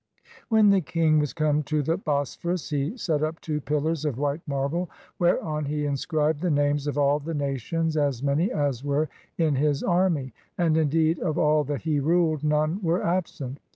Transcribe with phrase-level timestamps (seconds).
[0.49, 4.41] When the king was come to the Bosphorus he set up two pillars of white
[4.47, 4.89] marble,
[5.19, 9.83] whereon he inscribed the names of all the nations as many as were in his
[9.83, 13.59] army; and indeed of all that he ruled none were absent.